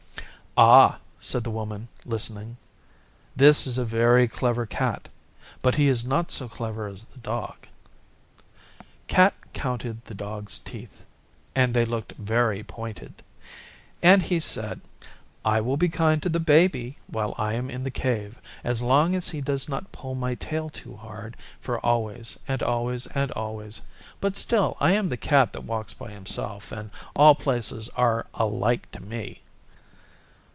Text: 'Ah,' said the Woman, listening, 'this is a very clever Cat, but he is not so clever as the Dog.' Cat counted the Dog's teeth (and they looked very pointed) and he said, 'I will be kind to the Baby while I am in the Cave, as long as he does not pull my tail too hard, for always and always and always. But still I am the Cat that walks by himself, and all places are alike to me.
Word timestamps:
'Ah,' 0.57 0.99
said 1.21 1.45
the 1.45 1.49
Woman, 1.49 1.87
listening, 2.03 2.57
'this 3.37 3.65
is 3.67 3.77
a 3.77 3.85
very 3.85 4.27
clever 4.27 4.65
Cat, 4.65 5.07
but 5.61 5.75
he 5.75 5.87
is 5.87 6.03
not 6.03 6.29
so 6.29 6.49
clever 6.49 6.87
as 6.87 7.05
the 7.05 7.19
Dog.' 7.19 7.67
Cat 9.07 9.33
counted 9.53 10.03
the 10.03 10.13
Dog's 10.13 10.59
teeth 10.59 11.05
(and 11.55 11.73
they 11.73 11.85
looked 11.85 12.11
very 12.19 12.63
pointed) 12.65 13.23
and 14.03 14.23
he 14.23 14.41
said, 14.41 14.81
'I 15.45 15.61
will 15.61 15.77
be 15.77 15.87
kind 15.87 16.21
to 16.21 16.27
the 16.27 16.41
Baby 16.41 16.97
while 17.07 17.33
I 17.37 17.53
am 17.53 17.69
in 17.69 17.85
the 17.85 17.89
Cave, 17.89 18.35
as 18.61 18.81
long 18.81 19.15
as 19.15 19.29
he 19.29 19.39
does 19.39 19.69
not 19.69 19.93
pull 19.93 20.15
my 20.15 20.35
tail 20.35 20.69
too 20.69 20.97
hard, 20.97 21.37
for 21.61 21.79
always 21.79 22.37
and 22.45 22.61
always 22.61 23.05
and 23.07 23.31
always. 23.31 23.79
But 24.19 24.35
still 24.35 24.75
I 24.81 24.91
am 24.91 25.07
the 25.07 25.15
Cat 25.15 25.53
that 25.53 25.63
walks 25.63 25.93
by 25.93 26.11
himself, 26.11 26.73
and 26.73 26.91
all 27.15 27.35
places 27.35 27.87
are 27.95 28.27
alike 28.33 28.91
to 28.91 29.01
me. 29.01 29.43